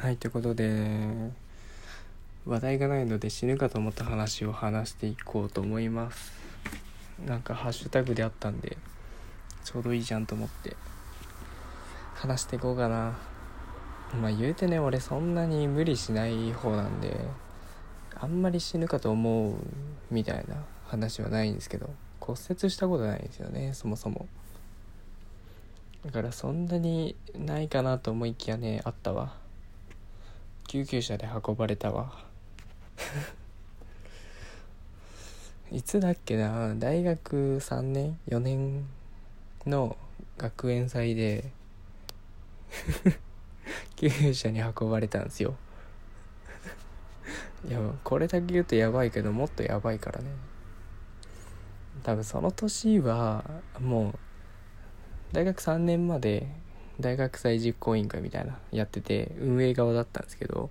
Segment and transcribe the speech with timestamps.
[0.00, 1.30] はいということで
[2.46, 6.32] 話題がないので死ぬかと思った話を話していこうと思います。
[7.26, 8.78] なんかハッシュタグであったんで
[9.62, 10.74] ちょうどいいじゃんと思って
[12.14, 13.18] 話していこうかな。
[14.18, 17.20] まあ言うてね俺そんなに無理しない方なんで
[18.18, 19.54] あんまり死ぬかと思う
[20.10, 21.90] みたいな話はないんですけど
[22.20, 24.26] 骨折したことないんですよねそもそも。
[26.06, 29.39] だからそんなにないかなと思いきやねあったわ。
[30.70, 32.12] 救急車で運ばれたわ。
[35.72, 36.76] いつだっけな？
[36.76, 38.86] 大学3年？4年
[39.66, 39.96] の
[40.38, 41.50] 学園祭で
[43.96, 45.56] 救急車に運ばれたんですよ。
[47.68, 50.28] いやこれだけ言うとやばいけどもっとやばいからね。
[52.04, 53.44] 多分その年は
[53.80, 54.18] もう
[55.32, 56.46] 大学3年まで
[57.00, 60.70] 大学祭実行委員会みたいなやってて運営側だったんですけど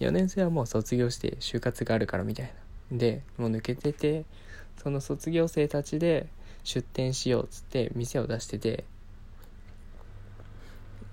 [0.00, 2.98] 4年生はもう卒業して就活があるからみたいな。
[2.98, 4.24] でもう抜けてて
[4.80, 6.28] その卒業生たちで
[6.62, 8.84] 出店しようっつって店を出してて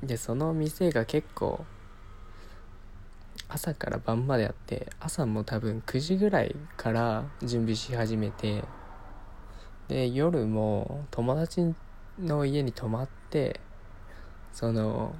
[0.04, 1.66] でその店が結構
[3.48, 8.64] 朝から晩まであって朝も多分9時ぐらいから準備し始めて
[9.88, 11.74] で夜も友達
[12.20, 13.60] の家に泊まって
[14.54, 15.14] その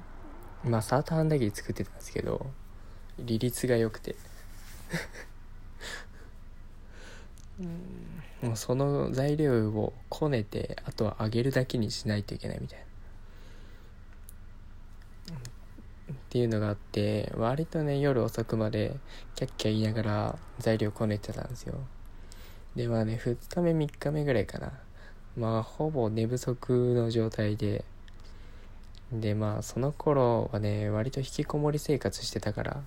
[0.64, 2.46] まあサーターアンダギー作ってたんですけど
[3.18, 4.16] 利率が良くて。
[8.42, 12.84] もうその材料をこねてあとは揚げるだけにしないといけないみたいな。
[12.84, 12.88] っ
[16.28, 18.96] ていうのがあって割とね夜遅くまで
[19.36, 21.78] キャッキャ言いながら材料こねてたんですよ。
[22.74, 24.72] でまあね2日目3日目ぐらいかな。
[25.36, 27.84] まあほぼ寝不足の状態で
[29.20, 32.82] でまあその頃はね割と引きこもり生活してたから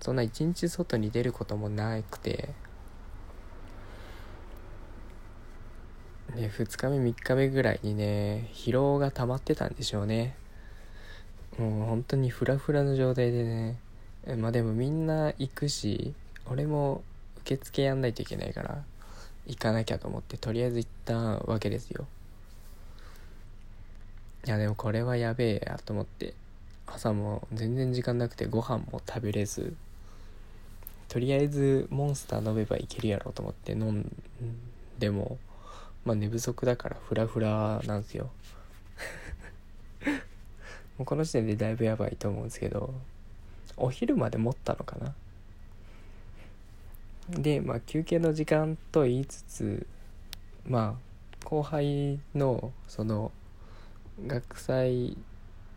[0.00, 2.50] そんな一日外に出ることもなくて
[6.36, 10.36] で2日目3日目ぐらいにね疲労が溜まってたんでしょうね。
[11.58, 13.80] もう本当にフラフラの状態でね
[14.36, 16.14] まあでもみんな行くし
[16.46, 17.02] 俺も
[17.40, 18.84] 受付やんないといけないから
[19.46, 22.06] 行かなきゃと思ってとりあえず行ったわけですよ。
[24.46, 26.34] いやでもこれはやべえやと思って。
[26.90, 29.76] 朝も全然時間なくてご飯も食べれず。
[31.08, 34.10] とりあえずモンスター飲めばいけるやろと思って飲ん
[34.98, 35.38] でも
[36.04, 38.30] まあ寝不足だからフラフラなんですよ。
[40.96, 42.94] もうこの時点でだいぶやばいと思うんですけど
[43.76, 45.14] お昼まで持ったのかな？
[47.30, 49.86] でまあ休憩の時間と言いつつ
[50.66, 53.30] まあ後輩のその
[54.26, 55.16] 学祭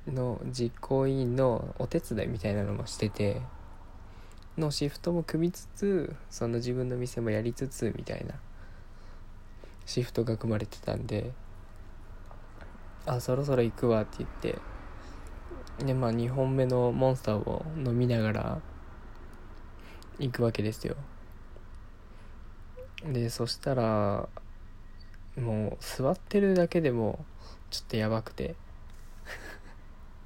[0.07, 3.41] の実行委員のお手伝いみたいなのもしてて
[4.57, 8.35] のシフトも組みつつその自分の店もやりつつみたいな
[9.85, 11.31] シフトが組まれてたんで
[13.05, 14.59] あそろそろ行くわって言って
[15.85, 18.61] でまあ2本目のモンスターを飲みながら
[20.19, 20.95] 行くわけですよ。
[23.03, 24.29] でそしたら
[25.39, 27.25] もう座ってるだけでも
[27.71, 28.55] ちょっとやばくて。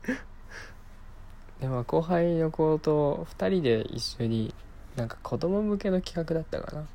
[1.61, 4.53] でまあ後輩の子と2人で一緒に
[4.97, 6.87] なんか子供向けの企画だったかな。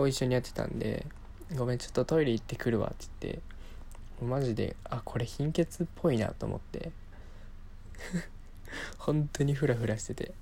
[0.00, 1.06] を一緒にやってたんで
[1.54, 6.90] 「ごめんちょっとトイレ行ってくるわ」って言ってマジであこれ貧血っぽいなと思って。
[8.98, 10.34] 本当にフラフラしてて。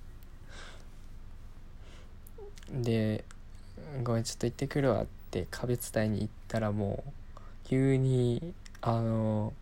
[2.71, 3.25] で
[4.03, 7.11] 「ごめんちょっと行ってくるわ」って壁伝いに行ったらもう
[7.65, 9.53] 急にあの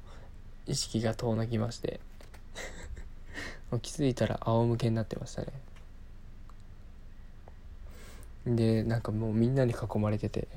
[0.66, 2.00] 意識が遠のきまして。
[3.82, 5.48] 気づいたら仰向けになってましたね。
[8.46, 10.48] でなんかもうみんなに囲まれてて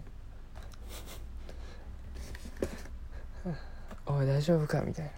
[4.07, 5.11] 「おい大丈夫か?」みたいな。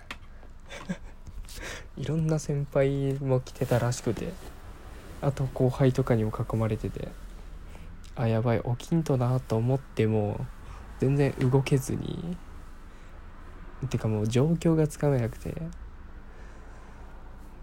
[1.96, 4.34] いろんな先輩も来てたらしくて。
[5.22, 7.08] あと後輩とかにも囲まれてて。
[8.16, 10.46] あやばい起きんとなと思っても
[11.00, 12.38] 全然動けずに。
[13.88, 15.54] てかもう状況がつかめなくて。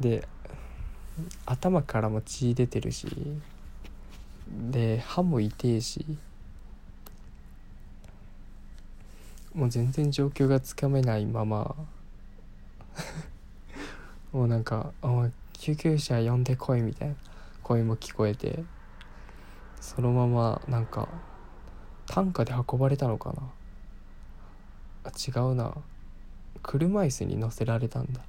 [0.00, 0.26] で
[1.46, 3.08] 頭からも血出てるし。
[4.70, 6.04] で歯も痛えし。
[9.54, 11.74] もう全然状況がつかめないまま。
[14.32, 17.14] もうなんか「お救急車呼んでこい」みたいな。
[17.62, 18.64] 声も聞こえて。
[19.80, 21.08] そのままなんか
[22.06, 23.42] 担架で運ばれたのかな。
[25.04, 25.74] あ違うな。
[26.62, 28.20] 車椅子に乗せられたんだ。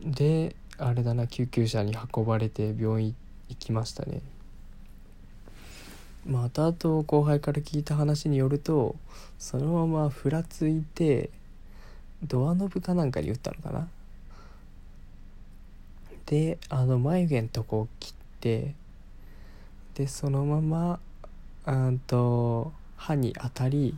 [0.00, 3.14] であれだな救急車に運ばれて病院
[3.48, 4.20] 行きましたね。
[6.26, 8.96] まあ後後輩から聞いた話によると
[9.38, 11.30] そのままふらついて
[12.22, 13.88] ドアノブかなんかに打ったのかな。
[16.26, 18.74] であの眉毛のとこを切って
[19.94, 20.98] でそのまま
[21.66, 23.94] うんと歯に当たり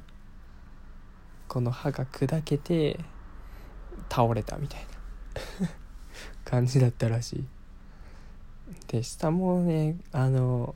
[1.48, 2.98] この歯が砕けて
[4.08, 4.96] 倒れたみたいな。
[6.44, 7.44] 感じだったらしい。
[8.88, 10.74] で下もねあの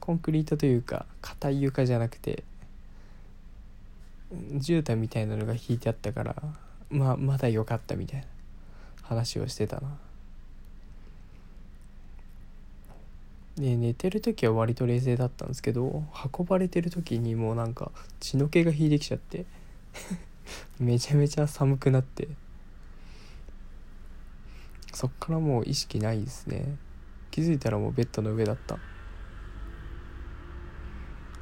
[0.00, 2.44] コンクリートというか硬い床じゃなくて
[4.32, 6.36] 絨毯みたいなのが引いてあったから
[6.90, 8.26] まあまだ良かったみたいな
[9.02, 9.98] 話をしてたな。
[13.56, 16.04] で寝てる時は割と冷静だったんですけど
[16.38, 19.44] 運ばれてる時にもうなんか血の気が引いてきちゃって。
[20.78, 22.28] めちゃめちゃ寒くなって。
[24.92, 26.76] そっからもう意識ないですね。
[27.30, 28.78] 気づいたらもうベッドの上だった。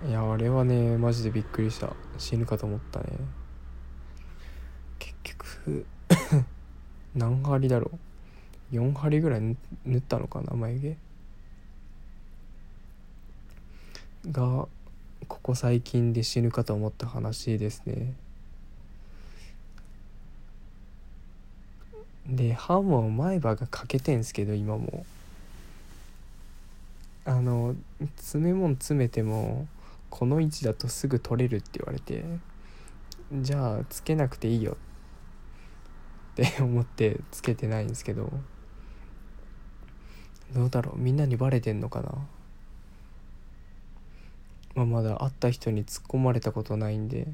[0.07, 1.95] いやあれはねマジでびっくりした。
[2.19, 3.07] 死ぬかと思ったね。
[4.99, 5.87] 結局
[7.15, 8.75] 何針だろう。
[8.75, 10.97] 4針ぐらい縫ったのかな眉毛。
[14.31, 14.69] が
[15.27, 18.15] ここ最近で死ぬかと思った話ですね。
[22.27, 25.07] で歯も前歯が欠けてんすけど今も
[27.25, 27.75] あの
[28.17, 29.67] 詰め物詰めても
[30.11, 32.25] この位置だとすぐ取れるって言われて
[33.43, 34.77] じゃあつけなくていいよ。
[36.33, 38.33] って思ってつけてないんですけど。
[40.55, 42.11] どうだろうみんなにバレてんのかな。
[44.75, 47.27] まあまだ会った人に突っ込まれたことないんで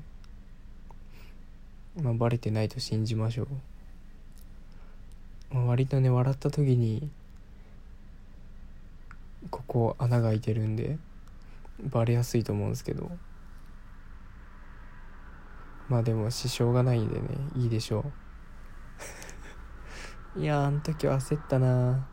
[2.01, 3.49] まあバレてないと信じましょう、
[5.53, 7.11] 割とね笑った時に
[9.51, 10.99] ここ穴が開いてるんで
[11.81, 13.11] バレやすいと思うんですけど。
[15.89, 18.05] まあでも支障がないんでねいいでしょ
[20.37, 20.41] う。
[20.41, 22.07] いやあの時は焦ったな。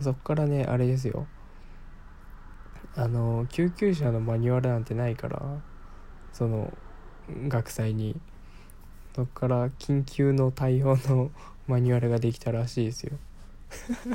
[0.00, 1.26] そっからねあれですよ。
[2.96, 5.60] あの救急車のマニュアルなんてないから
[6.32, 6.76] その
[7.48, 8.20] 学祭に。
[9.14, 11.32] そっから緊急の対応の
[11.68, 13.18] マニュアルができたらしいですよ。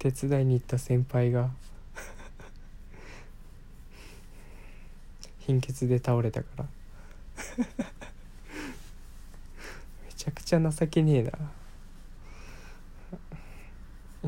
[0.00, 1.52] 手伝いに行った先輩が
[5.38, 6.66] 貧血で倒れたから。
[10.04, 11.30] めちゃくちゃ情けねえな。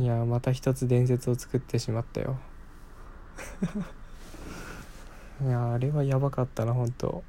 [0.03, 2.39] いやまた一つ伝説を作ってしまったよ。
[5.43, 7.25] いやあれはやばかったな本当。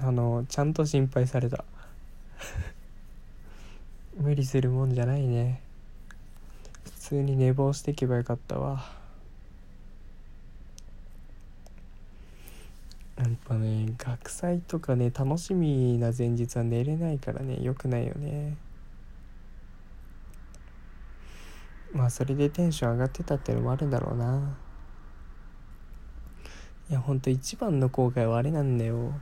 [0.00, 1.64] あのちゃんと心配された
[4.16, 5.60] 無理するもんじゃないね。
[6.84, 9.04] 普通に寝坊していけばよかったわ。
[13.16, 18.56] やっぱね学祭とかね楽しみな前日は寝れないからねよくないよね。
[21.92, 24.56] まあそれでテンション上がってたってのもあるんだろうな。
[26.90, 29.12] いやほんと一番の後悔はあれなんだよ。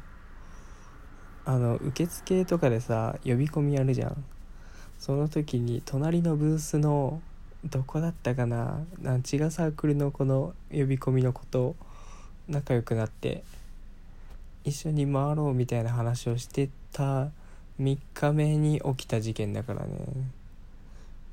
[1.45, 4.25] あの受付とかでさ呼び込みやるじゃん。
[4.99, 7.21] その時に隣のブースの
[7.65, 11.75] どこだったかななんちがサークルのこの呼び込みの子と
[12.49, 13.43] 仲良くなって
[14.65, 17.31] 一緒に回ろうみたいな話をしてた
[17.81, 19.89] 3日目に起きた事件だからね。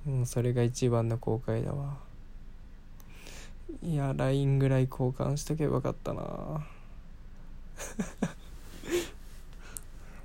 [0.06, 1.98] もうそれが一番の後悔だわ。
[3.84, 6.66] いや LINE ぐらい交換しとけばよかったな。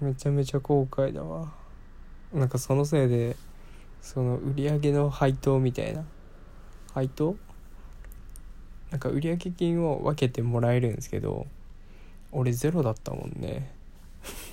[0.00, 1.52] めちゃめちゃ後悔だわ。
[2.32, 3.36] なんかそのせいで
[4.02, 6.04] その売り上げの配当みたいな。
[6.92, 7.36] 配当？
[8.90, 11.46] なんか売上金を分けてもらえるんですけど
[12.30, 13.72] 俺ゼロだったもんね。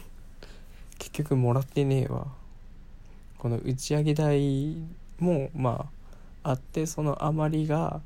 [0.98, 2.28] 結局もらってねえわ。
[3.38, 4.78] この打ち上げ代
[5.20, 5.90] もま
[6.44, 8.02] ああってその余りが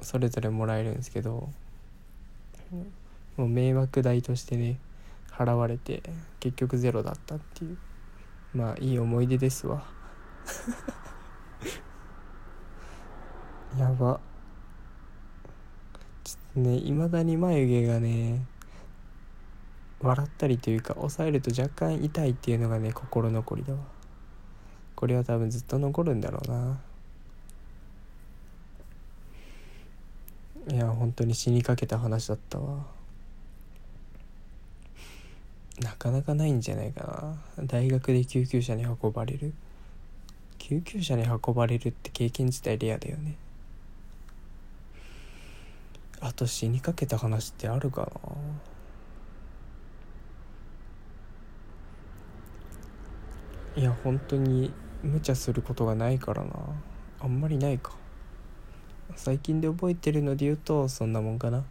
[0.00, 1.48] それぞれもらえるんですけど
[3.36, 4.78] もう迷惑代としてね。
[5.36, 6.02] 払われて
[6.40, 7.78] 結局ゼロだったっていう。
[8.54, 9.84] まあいい思い出ですわ。
[13.76, 14.20] やば。
[16.54, 18.46] ねいまだに眉毛がね
[20.00, 23.80] 笑ったりというか抑えると若干痛いっていうのがね心残りだわ。
[24.94, 26.80] これは多分ずっと残るんだろうな。
[30.70, 32.86] いや本当に死にかけた話だったわ。
[35.80, 37.66] なかなかないんじゃないかな。
[37.66, 39.52] 大学で救急車に運ばれる。
[40.58, 43.36] 救急車に運ばれるって経験自体レアだよね。
[46.20, 48.10] あと死にかけた話ってあるか
[53.76, 53.82] な。
[53.82, 56.52] いや本当に無茶することがないからな。
[57.20, 57.92] あんまりないか。
[59.16, 61.64] 最近で覚えてるので言うとそんなもんかな。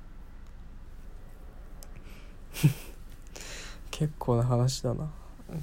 [3.93, 5.07] 結構な話だな。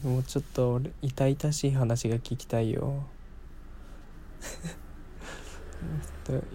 [0.05, 3.03] もうちょっと痛々しい話が聞きたいよ。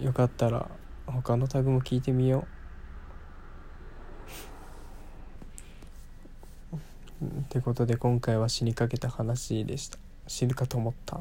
[0.00, 0.70] よかったら
[1.04, 2.46] 他のタグも聞いてみよ
[7.22, 7.26] う。
[7.26, 9.98] ってことで今回は死にかけた話でした。
[10.26, 11.20] 死ぬかと思った。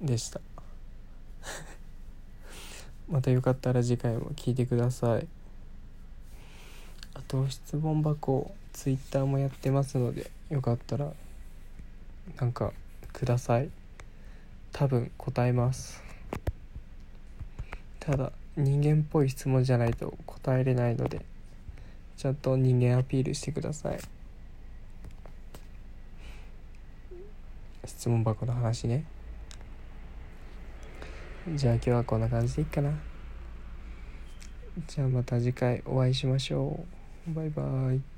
[0.00, 0.40] でした。
[3.10, 5.28] またよかったら次回も聞いてください。
[7.14, 11.12] あと質問箱ツイッターもやってますのでよかったら
[12.40, 12.72] なんか
[13.12, 13.70] ください。
[14.72, 16.02] 多分答えます。
[18.00, 21.24] ただ人間っぽい質問じゃないと答えれないので
[22.16, 23.98] ちゃんと人間アピールしてください。
[27.86, 29.04] 質問箱の話ね。
[31.54, 32.90] じゃあ今日はこんな感じでいいかな。
[34.88, 37.03] じゃあまた次回お会いしましょう。
[37.28, 37.62] バイバ
[37.92, 38.13] イ。